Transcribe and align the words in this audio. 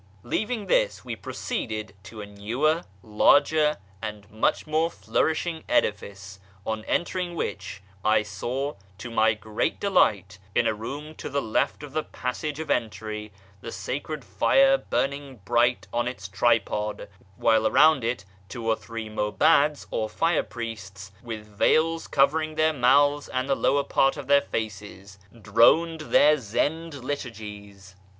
Leaving 0.23 0.65
this, 0.65 1.05
we 1.05 1.15
proceeded 1.15 1.93
to 2.01 2.21
a 2.21 2.25
newer, 2.25 2.81
larger, 3.03 3.77
and 4.01 4.27
much 4.31 4.65
more 4.65 4.89
flourishing 4.89 5.63
edifice, 5.69 6.39
on 6.65 6.83
entering 6.85 7.35
which 7.35 7.83
I 8.03 8.23
saw, 8.23 8.73
to 8.97 9.11
my 9.11 9.35
great 9.35 9.79
delight, 9.79 10.39
in 10.55 10.65
a 10.65 10.73
room 10.73 11.13
to 11.17 11.29
the 11.29 11.39
left 11.39 11.83
of 11.83 11.93
the 11.93 12.01
passage 12.01 12.59
of 12.59 12.71
entry, 12.71 13.31
the 13.59 13.71
sacred 13.71 14.25
fire 14.25 14.75
burning 14.75 15.35
bright 15.45 15.85
on 15.93 16.07
its 16.07 16.27
tripod, 16.27 17.07
while 17.35 17.67
around 17.67 18.03
it 18.03 18.25
two 18.49 18.65
or 18.67 18.75
three 18.75 19.07
mitbads 19.07 19.85
or 19.91 20.09
fire 20.09 20.41
priests, 20.41 21.11
with 21.21 21.45
veils 21.45 22.07
cover 22.07 22.41
ing 22.41 22.55
their 22.55 22.73
mouths 22.73 23.29
and 23.29 23.47
the 23.47 23.55
lower 23.55 23.83
part 23.83 24.17
of 24.17 24.25
their 24.25 24.41
faces, 24.41 25.19
droned 25.43 26.01
their 26.01 26.39
Zend 26.39 27.03
liturgies. 27.03 27.95